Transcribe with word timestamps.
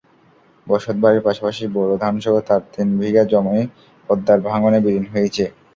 বসতবাড়ির 0.67 1.25
পাশাপাশি 1.27 1.63
বোরো 1.75 1.95
ধানসহ 2.03 2.35
তাঁর 2.47 2.61
তিন 2.73 2.87
বিঘা 2.99 3.23
জমি 3.31 3.61
পদ্মার 4.09 4.39
ভাঙনে 4.47 4.79
বিলীন 4.85 5.05
হয়েছে। 5.13 5.45